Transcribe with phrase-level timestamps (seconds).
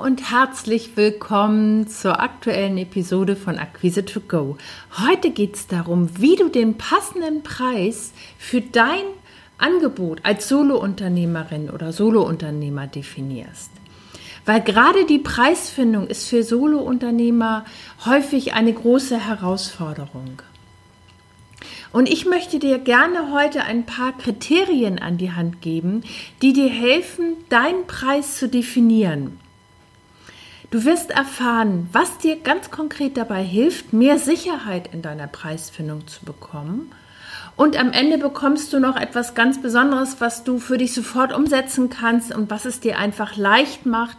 [0.00, 4.56] Und herzlich willkommen zur aktuellen Episode von Akquise to Go.
[4.98, 9.04] Heute geht es darum, wie du den passenden Preis für dein
[9.58, 13.70] Angebot als Solounternehmerin oder Solounternehmer definierst.
[14.46, 17.66] Weil gerade die Preisfindung ist für Solounternehmer
[18.06, 20.40] häufig eine große Herausforderung.
[21.92, 26.04] Und ich möchte dir gerne heute ein paar Kriterien an die Hand geben,
[26.40, 29.38] die dir helfen, deinen Preis zu definieren.
[30.70, 36.24] Du wirst erfahren, was dir ganz konkret dabei hilft, mehr Sicherheit in deiner Preisfindung zu
[36.24, 36.92] bekommen.
[37.56, 41.90] Und am Ende bekommst du noch etwas ganz Besonderes, was du für dich sofort umsetzen
[41.90, 44.18] kannst und was es dir einfach leicht macht,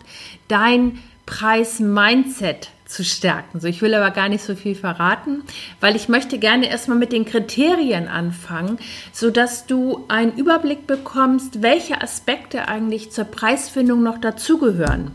[0.50, 3.62] dein Preis-Mindset zu stärken.
[3.62, 5.44] So, ich will aber gar nicht so viel verraten,
[5.80, 8.78] weil ich möchte gerne erstmal mit den Kriterien anfangen,
[9.14, 15.12] sodass du einen Überblick bekommst, welche Aspekte eigentlich zur Preisfindung noch dazugehören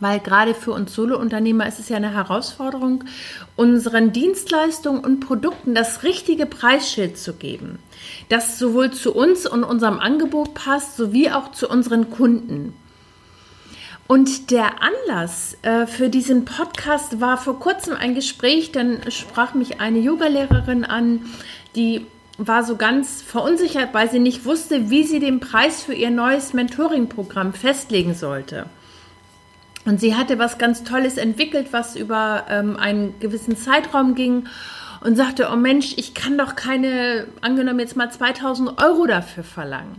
[0.00, 3.04] weil gerade für uns Solounternehmer ist es ja eine Herausforderung,
[3.56, 7.78] unseren Dienstleistungen und Produkten das richtige Preisschild zu geben,
[8.28, 12.74] das sowohl zu uns und unserem Angebot passt, sowie auch zu unseren Kunden.
[14.06, 19.80] Und der Anlass äh, für diesen Podcast war vor kurzem ein Gespräch, dann sprach mich
[19.80, 21.26] eine Yogalehrerin an,
[21.76, 22.06] die
[22.36, 26.54] war so ganz verunsichert, weil sie nicht wusste, wie sie den Preis für ihr neues
[26.54, 28.66] Mentoring-Programm festlegen sollte.
[29.86, 34.46] Und sie hatte was ganz Tolles entwickelt, was über ähm, einen gewissen Zeitraum ging
[35.00, 39.96] und sagte, oh Mensch, ich kann doch keine, angenommen jetzt mal 2000 Euro dafür verlangen.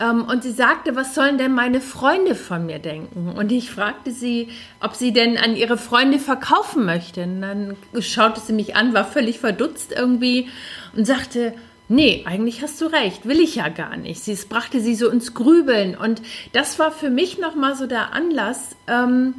[0.00, 3.32] Ähm, und sie sagte, was sollen denn meine Freunde von mir denken?
[3.36, 4.48] Und ich fragte sie,
[4.80, 7.24] ob sie denn an ihre Freunde verkaufen möchte.
[7.24, 10.48] Und dann schaute sie mich an, war völlig verdutzt irgendwie
[10.96, 11.54] und sagte,
[11.88, 14.26] Nee, eigentlich hast du recht, will ich ja gar nicht.
[14.26, 16.22] Es brachte sie so ins Grübeln und
[16.52, 19.34] das war für mich nochmal so der Anlass, ähm,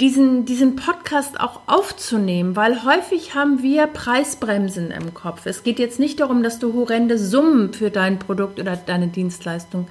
[0.00, 5.46] diesen, diesen Podcast auch aufzunehmen, weil häufig haben wir Preisbremsen im Kopf.
[5.46, 9.86] Es geht jetzt nicht darum, dass du horrende Summen für dein Produkt oder deine Dienstleistung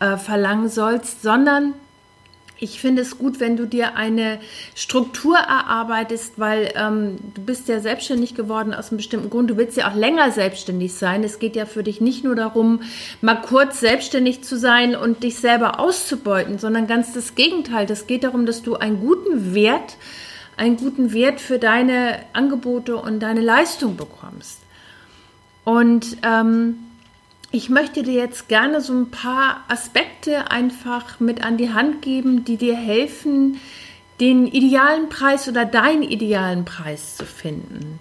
[0.00, 1.74] äh, verlangen sollst, sondern
[2.64, 4.40] ich finde es gut, wenn du dir eine
[4.74, 9.50] Struktur erarbeitest, weil ähm, du bist ja selbstständig geworden aus einem bestimmten Grund.
[9.50, 11.22] Du willst ja auch länger selbstständig sein.
[11.22, 12.80] Es geht ja für dich nicht nur darum,
[13.20, 17.86] mal kurz selbstständig zu sein und dich selber auszubeuten, sondern ganz das Gegenteil.
[17.90, 19.98] Es geht darum, dass du einen guten Wert,
[20.56, 24.60] einen guten Wert für deine Angebote und deine Leistung bekommst.
[25.64, 26.76] Und ähm,
[27.54, 32.44] ich möchte dir jetzt gerne so ein paar Aspekte einfach mit an die Hand geben,
[32.44, 33.60] die dir helfen,
[34.18, 38.00] den idealen Preis oder deinen idealen Preis zu finden.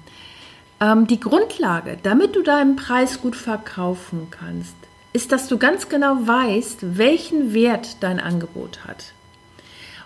[0.79, 4.75] Ähm, die Grundlage, damit du deinen Preis gut verkaufen kannst,
[5.13, 9.13] ist, dass du ganz genau weißt, welchen Wert dein Angebot hat.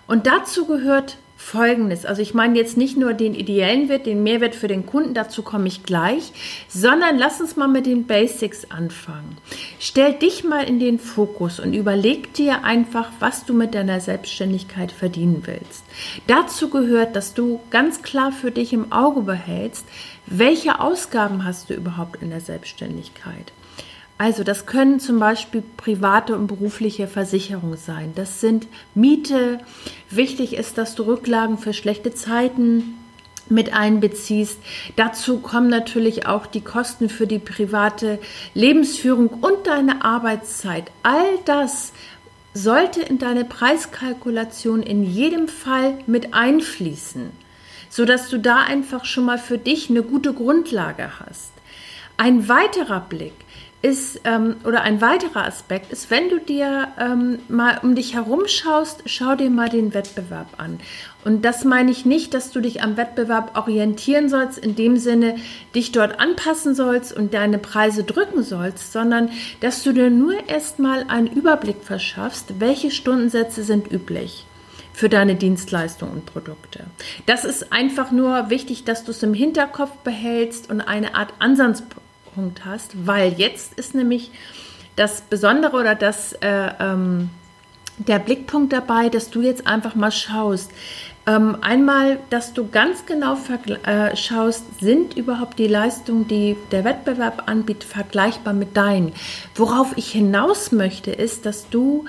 [0.06, 2.04] Und dazu gehört Folgendes.
[2.04, 5.42] Also ich meine jetzt nicht nur den ideellen Wert, den Mehrwert für den Kunden, dazu
[5.42, 6.32] komme ich gleich,
[6.68, 9.38] sondern lass uns mal mit den Basics anfangen.
[9.78, 14.90] Stell dich mal in den Fokus und überleg dir einfach, was du mit deiner Selbstständigkeit
[14.90, 15.84] verdienen willst.
[16.26, 19.86] Dazu gehört, dass du ganz klar für dich im Auge behältst,
[20.26, 23.52] welche Ausgaben hast du überhaupt in der Selbstständigkeit.
[24.18, 28.12] Also das können zum Beispiel private und berufliche Versicherungen sein.
[28.16, 29.60] Das sind Miete.
[30.10, 32.98] Wichtig ist, dass du Rücklagen für schlechte Zeiten
[33.48, 34.58] mit einbeziehst.
[34.96, 38.18] Dazu kommen natürlich auch die Kosten für die private
[38.54, 40.90] Lebensführung und deine Arbeitszeit.
[41.04, 41.92] All das
[42.54, 47.30] sollte in deine Preiskalkulation in jedem Fall mit einfließen,
[47.88, 51.52] sodass du da einfach schon mal für dich eine gute Grundlage hast.
[52.16, 53.34] Ein weiterer Blick
[53.80, 58.48] ist, ähm, oder ein weiterer Aspekt ist, wenn du dir ähm, mal um dich herum
[58.48, 60.80] schaust, schau dir mal den Wettbewerb an.
[61.24, 65.36] Und das meine ich nicht, dass du dich am Wettbewerb orientieren sollst, in dem Sinne
[65.76, 69.30] dich dort anpassen sollst und deine Preise drücken sollst, sondern
[69.60, 74.44] dass du dir nur erstmal einen Überblick verschaffst, welche Stundensätze sind üblich
[74.92, 76.84] für deine Dienstleistungen und Produkte.
[77.26, 82.07] Das ist einfach nur wichtig, dass du es im Hinterkopf behältst und eine Art Ansatzpunkt
[82.38, 84.30] Punkt hast, weil jetzt ist nämlich
[84.94, 87.30] das Besondere oder das, äh, ähm,
[87.98, 90.70] der Blickpunkt dabei, dass du jetzt einfach mal schaust.
[91.26, 93.36] Ähm, einmal, dass du ganz genau
[93.82, 99.12] äh, schaust, sind überhaupt die Leistungen, die der Wettbewerb anbietet, vergleichbar mit deinen.
[99.56, 102.04] Worauf ich hinaus möchte, ist, dass du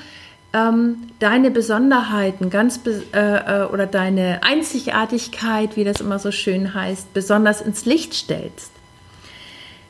[0.54, 7.16] ähm, deine Besonderheiten ganz äh, äh, oder deine Einzigartigkeit, wie das immer so schön heißt,
[7.16, 8.79] besonders ins Licht stellst.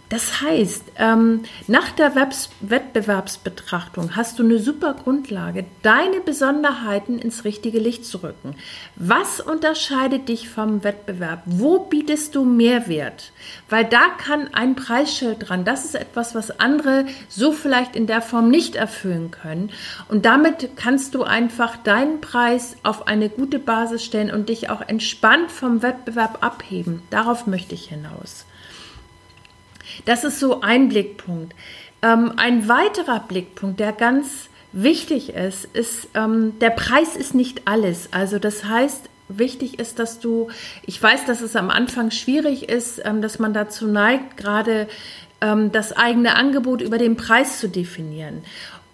[0.10, 7.44] Das heißt, ähm, nach der Webs Wettbewerbsbetrachtung hast du eine super Grundlage, deine Besonderheiten ins
[7.44, 8.56] richtige Licht zu rücken.
[8.96, 11.44] Was unterscheidet dich vom Wettbewerb?
[11.46, 13.32] Wo bietest du Mehrwert?
[13.70, 15.64] Weil da kann ein Preisschild dran.
[15.64, 19.70] Das ist etwas, was andere so vielleicht in der Form nicht erfüllen können.
[20.08, 24.82] Und damit kannst du einfach deinen Preis auf eine gute Basis stellen und dich auch
[24.82, 27.04] entspannt vom Wettbewerb abheben.
[27.12, 28.46] Darauf möchte ich hinaus.
[30.06, 31.54] Das ist so ein Blickpunkt.
[32.02, 38.10] Ähm, ein weiterer Blickpunkt, der ganz wichtig ist, ist, ähm, der Preis ist nicht alles.
[38.12, 40.50] Also das heißt, wichtig ist, dass du,
[40.86, 44.88] ich weiß, dass es am Anfang schwierig ist, ähm, dass man dazu neigt, gerade
[45.42, 48.44] ähm, das eigene Angebot über den Preis zu definieren.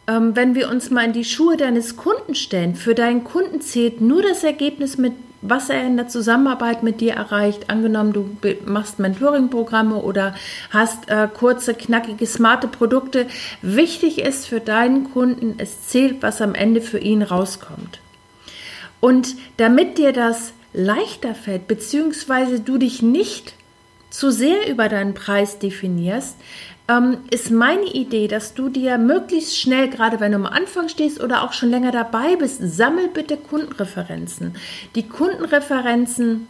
[0.08, 4.02] Ähm, wenn wir uns mal in die Schuhe deines Kunden stellen, für deinen Kunden zählt
[4.02, 5.14] nur das Ergebnis mit
[5.48, 7.70] was er in der Zusammenarbeit mit dir erreicht.
[7.70, 10.36] Angenommen, du machst Mentoring-Programme oder
[10.70, 13.28] hast äh, kurze, knackige, smarte Produkte.
[13.62, 18.00] Wichtig ist für deinen Kunden, es zählt, was am Ende für ihn rauskommt.
[19.00, 23.56] Und damit dir das leichter fällt, beziehungsweise du dich nicht
[24.10, 26.38] zu sehr über deinen Preis definierst,
[26.88, 31.22] ähm, ist meine Idee, dass du dir möglichst schnell, gerade wenn du am Anfang stehst
[31.22, 34.56] oder auch schon länger dabei bist, sammel bitte Kundenreferenzen.
[34.96, 36.48] Die Kundenreferenzen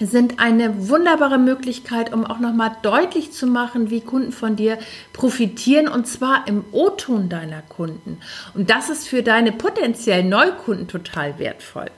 [0.00, 4.78] sind eine wunderbare Möglichkeit, um auch nochmal deutlich zu machen, wie Kunden von dir
[5.12, 8.18] profitieren und zwar im O-Ton deiner Kunden.
[8.54, 11.90] Und das ist für deine potenziellen Neukunden total wertvoll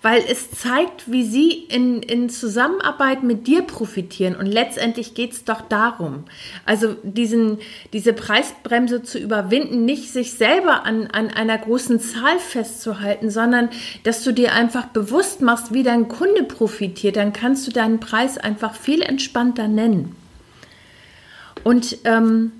[0.00, 4.36] weil es zeigt, wie sie in, in Zusammenarbeit mit dir profitieren.
[4.36, 6.24] Und letztendlich geht es doch darum,
[6.64, 7.58] also diesen,
[7.92, 13.70] diese Preisbremse zu überwinden, nicht sich selber an, an einer großen Zahl festzuhalten, sondern
[14.04, 17.16] dass du dir einfach bewusst machst, wie dein Kunde profitiert.
[17.16, 20.14] Dann kannst du deinen Preis einfach viel entspannter nennen.
[21.64, 22.52] Und ähm,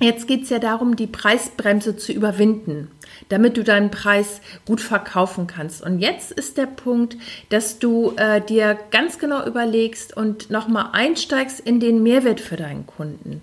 [0.00, 2.90] jetzt geht es ja darum, die Preisbremse zu überwinden
[3.28, 5.82] damit du deinen Preis gut verkaufen kannst.
[5.82, 7.16] Und jetzt ist der Punkt,
[7.48, 12.86] dass du äh, dir ganz genau überlegst und nochmal einsteigst in den Mehrwert für deinen
[12.86, 13.42] Kunden.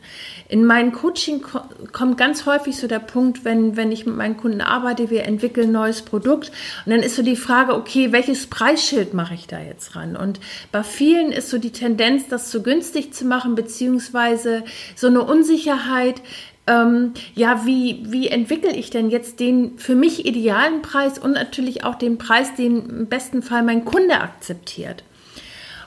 [0.49, 1.61] In meinem Coaching ko
[1.91, 5.69] kommt ganz häufig so der Punkt, wenn, wenn ich mit meinen Kunden arbeite, wir entwickeln
[5.69, 6.51] ein neues Produkt
[6.85, 10.15] und dann ist so die Frage, okay, welches Preisschild mache ich da jetzt ran?
[10.15, 10.39] Und
[10.71, 14.63] bei vielen ist so die Tendenz, das zu günstig zu machen, beziehungsweise
[14.95, 16.21] so eine Unsicherheit,
[16.67, 21.83] ähm, ja, wie, wie entwickle ich denn jetzt den für mich idealen Preis und natürlich
[21.83, 25.03] auch den Preis, den im besten Fall mein Kunde akzeptiert.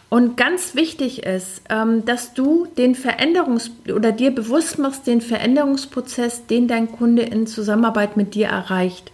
[0.09, 6.47] Und ganz wichtig ist, ähm, dass du den Veränderungs- oder dir bewusst machst, den Veränderungsprozess,
[6.47, 9.13] den dein Kunde in Zusammenarbeit mit dir erreicht.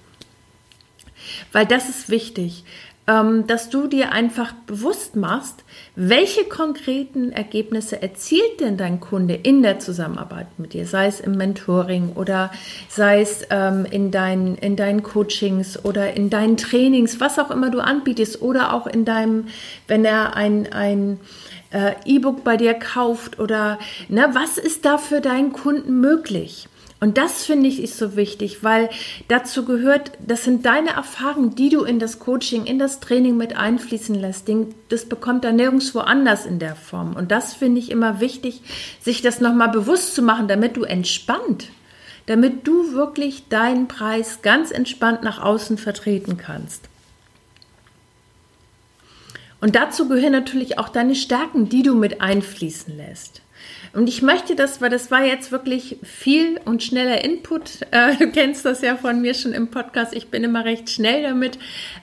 [1.53, 2.65] Weil das ist wichtig.
[3.09, 5.63] Ähm, dass du dir einfach bewusst machst,
[5.95, 11.37] welche konkreten Ergebnisse erzielt denn dein Kunde in der Zusammenarbeit mit dir, sei es im
[11.37, 12.51] Mentoring oder
[12.89, 17.71] sei es ähm, in, dein, in deinen Coachings oder in deinen Trainings, was auch immer
[17.71, 19.47] du anbietest oder auch in deinem,
[19.87, 21.21] wenn er ein, ein
[21.71, 23.79] äh, E-Book bei dir kauft oder
[24.09, 26.69] ne, was ist da für deinen Kunden möglich?
[26.99, 28.89] Und das finde ich ist so wichtig, weil
[29.29, 33.55] dazu gehört, das sind deine Erfahrungen, die du in das Coaching, in das Training mit
[33.55, 34.51] einfließen lässt.
[34.89, 37.15] Das bekommt er nirgendwo anders in der Form.
[37.15, 38.63] Und das finde ich immer wichtig,
[39.01, 41.69] sich das nochmal bewusst zu machen, damit du entspannt,
[42.25, 46.89] damit du wirklich deinen Preis ganz entspannt nach außen vertreten kannst.
[49.61, 53.43] Und dazu gehören natürlich auch deine Stärken, die du mit einfließen lässt.
[53.93, 57.81] Und ich möchte das, weil das war jetzt wirklich viel und schneller Input.
[57.93, 60.13] Äh, du kennst das ja von mir schon im Podcast.
[60.15, 61.57] Ich bin immer recht schnell damit.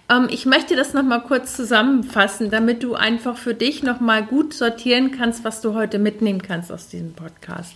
[0.10, 5.12] Ähm, ich möchte das nochmal kurz zusammenfassen, damit du einfach für dich nochmal gut sortieren
[5.12, 7.76] kannst, was du heute mitnehmen kannst aus diesem Podcast.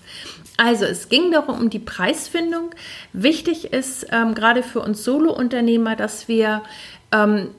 [0.55, 2.71] Also, es ging darum, um die Preisfindung.
[3.13, 6.63] Wichtig ist ähm, gerade für uns Solo-Unternehmer, dass wir
[7.11, 7.49] ähm,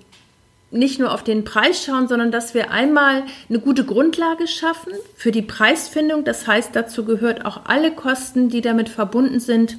[0.70, 5.32] nicht nur auf den Preis schauen, sondern dass wir einmal eine gute Grundlage schaffen für
[5.32, 6.24] die Preisfindung.
[6.24, 9.78] Das heißt, dazu gehört auch alle Kosten, die damit verbunden sind.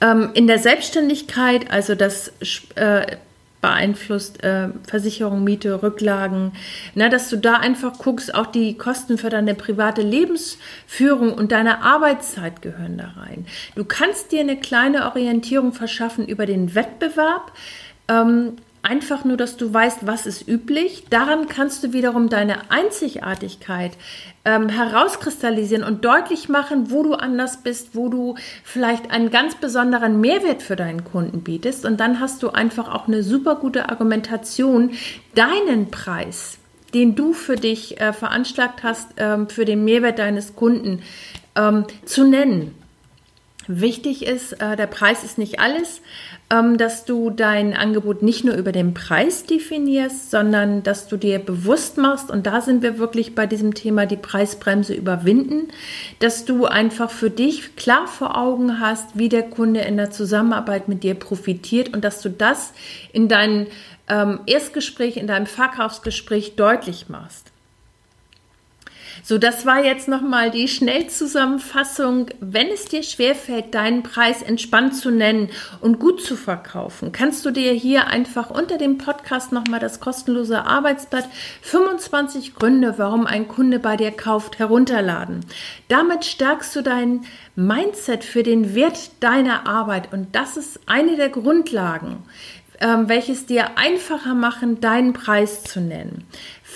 [0.00, 2.32] Ähm, in der Selbstständigkeit, also das
[2.74, 3.16] äh,
[3.60, 6.52] beeinflusst, äh, Versicherung, Miete, Rücklagen,
[6.94, 11.82] na, dass du da einfach guckst, auch die Kosten für deine private Lebensführung und deine
[11.82, 13.46] Arbeitszeit gehören da rein.
[13.74, 17.52] Du kannst dir eine kleine Orientierung verschaffen über den Wettbewerb.
[18.08, 21.04] Ähm, einfach nur, dass du weißt, was ist üblich.
[21.10, 23.92] Daran kannst du wiederum deine Einzigartigkeit
[24.44, 30.20] ähm, herauskristallisieren und deutlich machen, wo du anders bist, wo du vielleicht einen ganz besonderen
[30.20, 31.84] Mehrwert für deinen Kunden bietest.
[31.84, 34.92] Und dann hast du einfach auch eine super gute Argumentation,
[35.34, 36.58] deinen Preis,
[36.94, 41.02] den du für dich äh, veranschlagt hast, ähm, für den Mehrwert deines Kunden
[41.56, 42.85] ähm, zu nennen.
[43.68, 46.00] Wichtig ist, äh, der Preis ist nicht alles,
[46.50, 51.38] ähm, dass du dein Angebot nicht nur über den Preis definierst, sondern dass du dir
[51.40, 55.68] bewusst machst, und da sind wir wirklich bei diesem Thema die Preisbremse überwinden,
[56.20, 60.88] dass du einfach für dich klar vor Augen hast, wie der Kunde in der Zusammenarbeit
[60.88, 62.72] mit dir profitiert und dass du das
[63.12, 63.66] in deinem
[64.08, 67.50] ähm, Erstgespräch, in deinem Verkaufsgespräch deutlich machst.
[69.22, 72.26] So, das war jetzt nochmal die Schnellzusammenfassung.
[72.40, 77.50] Wenn es dir schwerfällt, deinen Preis entspannt zu nennen und gut zu verkaufen, kannst du
[77.50, 81.28] dir hier einfach unter dem Podcast nochmal das kostenlose Arbeitsblatt
[81.62, 85.40] 25 Gründe, warum ein Kunde bei dir kauft, herunterladen.
[85.88, 91.30] Damit stärkst du dein Mindset für den Wert deiner Arbeit und das ist eine der
[91.30, 92.24] Grundlagen
[92.80, 96.24] ähm, welches dir einfacher machen, deinen Preis zu nennen.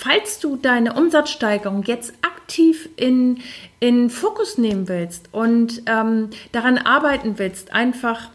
[0.03, 3.39] Falls du deine Umsatzsteigerung jetzt aktiv in,
[3.79, 8.31] in Fokus nehmen willst und ähm, daran arbeiten willst, einfach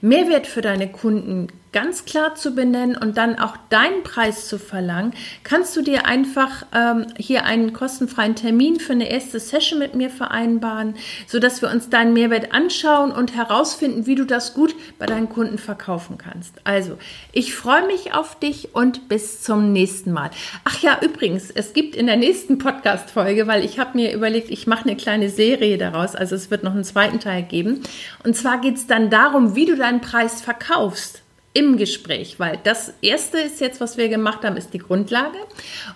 [0.00, 5.14] Mehrwert für deine Kunden ganz klar zu benennen und dann auch deinen Preis zu verlangen,
[5.42, 10.10] kannst du dir einfach ähm, hier einen kostenfreien Termin für eine erste Session mit mir
[10.10, 10.94] vereinbaren,
[11.26, 15.58] sodass wir uns deinen Mehrwert anschauen und herausfinden, wie du das gut bei deinen Kunden
[15.58, 16.54] verkaufen kannst.
[16.64, 16.98] Also,
[17.32, 20.30] ich freue mich auf dich und bis zum nächsten Mal.
[20.64, 24.66] Ach ja, übrigens, es gibt in der nächsten Podcast-Folge, weil ich habe mir überlegt, ich
[24.66, 27.80] mache eine kleine Serie daraus, also es wird noch einen zweiten Teil geben.
[28.24, 31.21] Und zwar geht es dann darum, wie du deinen Preis verkaufst
[31.54, 35.36] im Gespräch, weil das erste ist jetzt, was wir gemacht haben, ist die Grundlage.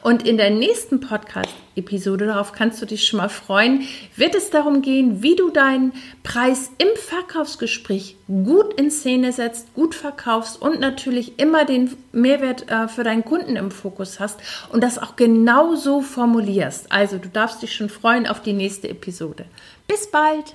[0.03, 3.83] Und in der nächsten Podcast-Episode, darauf kannst du dich schon mal freuen,
[4.17, 9.95] wird es darum gehen, wie du deinen Preis im Verkaufsgespräch gut in Szene setzt, gut
[9.95, 14.39] verkaufst und natürlich immer den Mehrwert äh, für deinen Kunden im Fokus hast
[14.71, 16.93] und das auch genau so formulierst.
[16.93, 19.47] Also du darfst dich schon freuen auf die nächste Episode.
[19.87, 20.55] Bis bald!